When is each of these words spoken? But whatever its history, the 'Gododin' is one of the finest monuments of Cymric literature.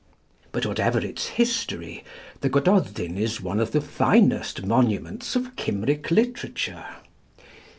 But 0.51 0.65
whatever 0.65 0.97
its 0.97 1.27
history, 1.27 2.03
the 2.39 2.49
'Gododin' 2.49 3.19
is 3.19 3.39
one 3.39 3.59
of 3.59 3.71
the 3.71 3.81
finest 3.81 4.65
monuments 4.65 5.35
of 5.35 5.51
Cymric 5.55 6.09
literature. 6.09 6.87